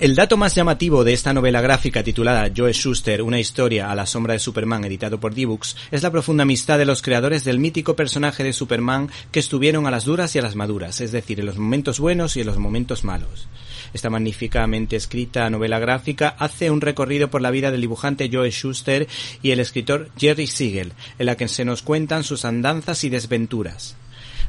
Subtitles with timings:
[0.00, 4.06] El dato más llamativo de esta novela gráfica titulada Joe Schuster, una historia a la
[4.06, 7.96] sombra de Superman, editado por D-Books, es la profunda amistad de los creadores del mítico
[7.96, 11.44] personaje de Superman que estuvieron a las duras y a las maduras, es decir, en
[11.44, 13.46] los momentos buenos y en los momentos malos.
[13.92, 19.06] Esta magníficamente escrita novela gráfica hace un recorrido por la vida del dibujante Joe Schuster
[19.42, 23.96] y el escritor Jerry Siegel, en la que se nos cuentan sus andanzas y desventuras.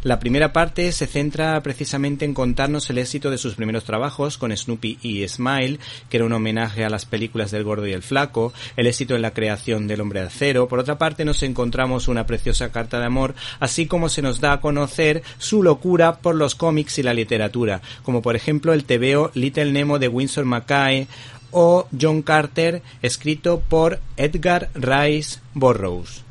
[0.03, 4.55] La primera parte se centra precisamente en contarnos el éxito de sus primeros trabajos con
[4.55, 5.77] Snoopy y Smile,
[6.09, 9.21] que era un homenaje a las películas del gordo y el flaco, el éxito en
[9.21, 10.67] la creación del hombre de acero.
[10.67, 14.53] Por otra parte nos encontramos una preciosa carta de amor, así como se nos da
[14.53, 19.29] a conocer su locura por los cómics y la literatura, como por ejemplo el tebeo
[19.35, 21.07] Little Nemo de Winsor Mackay
[21.51, 26.23] o John Carter, escrito por Edgar Rice Burroughs.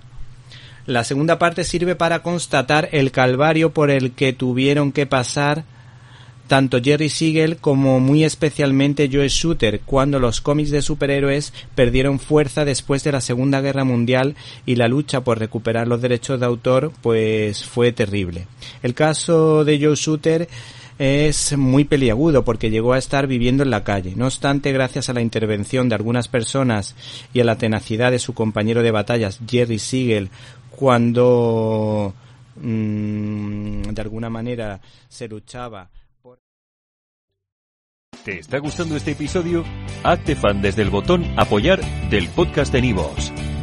[0.91, 5.63] La segunda parte sirve para constatar el calvario por el que tuvieron que pasar
[6.49, 12.65] tanto Jerry Siegel como muy especialmente Joe Shooter cuando los cómics de superhéroes perdieron fuerza
[12.65, 14.35] después de la Segunda Guerra Mundial
[14.67, 18.49] y la lucha por recuperar los derechos de autor pues fue terrible.
[18.83, 20.49] El caso de Joe Shooter
[21.01, 24.13] es muy peliagudo porque llegó a estar viviendo en la calle.
[24.17, 26.95] No obstante, gracias a la intervención de algunas personas
[27.33, 30.29] y a la tenacidad de su compañero de batallas Jerry Siegel
[30.71, 32.13] cuando
[32.57, 34.79] mm, de alguna manera
[35.09, 35.89] se luchaba
[36.21, 36.39] por...
[38.23, 39.65] ¿Te está gustando este episodio?
[40.05, 43.33] Hazte fan desde el botón apoyar del podcast de Nivos.